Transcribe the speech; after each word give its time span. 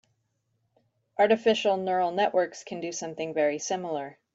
Artificial 1.19 1.77
neural 1.77 2.11
networks 2.11 2.63
can 2.63 2.79
do 2.79 2.91
something 2.91 3.35
very 3.35 3.59
similar. 3.59 4.17